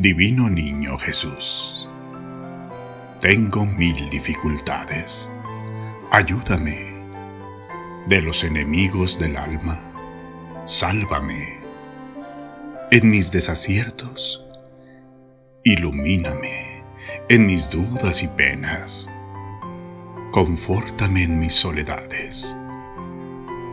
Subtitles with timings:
[0.00, 1.86] Divino Niño Jesús,
[3.20, 5.30] tengo mil dificultades.
[6.10, 7.04] Ayúdame.
[8.08, 9.78] De los enemigos del alma,
[10.64, 11.60] sálvame.
[12.90, 14.42] En mis desaciertos,
[15.64, 16.82] ilumíname.
[17.28, 19.12] En mis dudas y penas,
[20.30, 22.56] confórtame en mis soledades.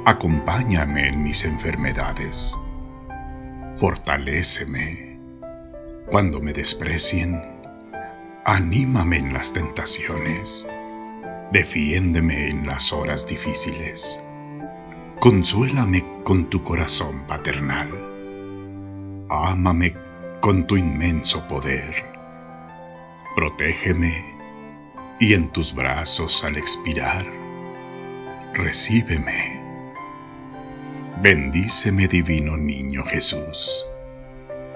[0.05, 2.59] Acompáñame en mis enfermedades.
[3.77, 5.07] Fortaléceme
[6.07, 7.41] cuando me desprecien,
[8.45, 10.67] anímame en las tentaciones,
[11.51, 14.23] defiéndeme en las horas difíciles,
[15.19, 17.89] consuélame con tu corazón paternal,
[19.29, 19.95] ámame
[20.39, 22.05] con tu inmenso poder,
[23.35, 24.23] protégeme
[25.19, 27.25] y en tus brazos al expirar,
[28.53, 29.57] recíbeme.
[31.21, 33.83] Bendíceme divino niño Jesús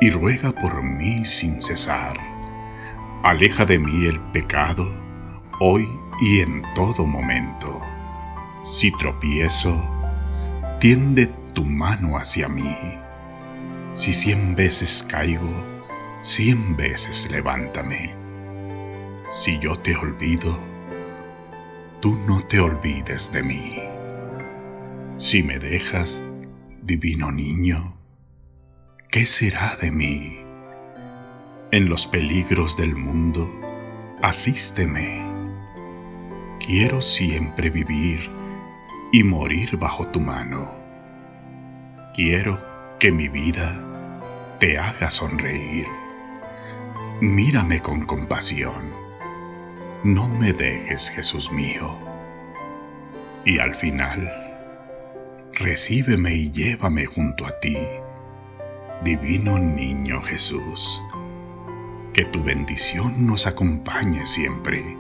[0.02, 2.18] y ruega por mí sin cesar.
[3.24, 4.92] Aleja de mí el pecado,
[5.60, 5.88] hoy
[6.20, 7.80] y en todo momento.
[8.64, 9.80] Si tropiezo,
[10.80, 12.76] tiende tu mano hacia mí.
[13.94, 15.54] Si cien veces caigo,
[16.22, 18.16] cien veces levántame.
[19.30, 20.58] Si yo te olvido,
[22.00, 23.76] tú no te olvides de mí.
[25.18, 26.26] Si me dejas,
[26.82, 28.01] divino niño,
[29.12, 30.38] ¿qué será de mí?
[31.72, 33.52] En los peligros del mundo,
[34.22, 35.22] asísteme.
[36.66, 38.32] Quiero siempre vivir
[39.12, 40.72] y morir bajo tu mano.
[42.16, 42.58] Quiero
[43.00, 45.88] que mi vida te haga sonreír.
[47.20, 48.92] Mírame con compasión.
[50.06, 52.00] No me dejes, Jesús mío.
[53.46, 54.32] Y al final,
[55.52, 57.76] recíbeme y llévame junto a ti
[59.04, 61.02] Divino Niño Jesús,
[62.14, 64.96] que tu bendición nos acompañe siempre.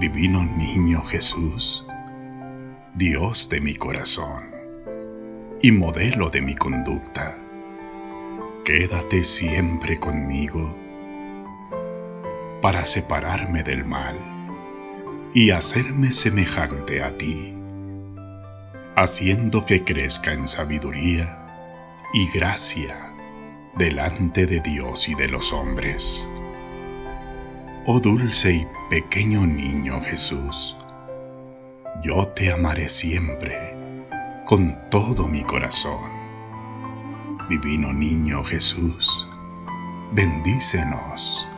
[0.00, 1.86] Divino Niño Jesús,
[2.94, 4.44] Dios de mi corazón
[5.60, 7.36] y modelo de mi conducta,
[8.64, 10.74] quédate siempre conmigo
[12.62, 14.16] para separarme del mal
[15.34, 17.54] y hacerme semejante a ti,
[18.96, 21.42] haciendo que crezca en sabiduría
[22.12, 23.12] y gracia
[23.76, 26.30] delante de Dios y de los hombres.
[27.86, 30.76] Oh dulce y pequeño niño Jesús,
[32.02, 33.74] yo te amaré siempre
[34.44, 35.98] con todo mi corazón.
[37.48, 39.28] Divino niño Jesús,
[40.12, 41.48] bendícenos.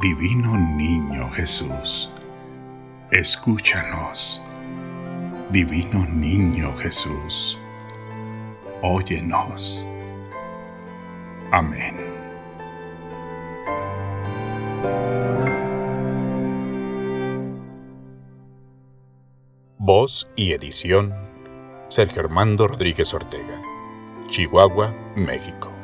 [0.00, 2.10] Divino niño Jesús,
[3.10, 4.42] escúchanos.
[5.50, 7.58] Divino niño Jesús,
[8.82, 9.86] óyenos.
[11.50, 11.96] Amén.
[19.78, 21.14] Voz y edición
[21.88, 23.62] Sergio Armando Rodríguez Ortega,
[24.28, 25.77] Chihuahua, México.